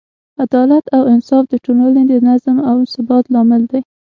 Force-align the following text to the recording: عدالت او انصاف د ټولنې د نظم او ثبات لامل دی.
عدالت 0.43 0.85
او 0.95 1.01
انصاف 1.13 1.43
د 1.49 1.53
ټولنې 1.65 2.03
د 2.07 2.13
نظم 2.27 2.57
او 2.69 2.77
ثبات 2.93 3.25
لامل 3.33 3.63
دی. 3.71 3.81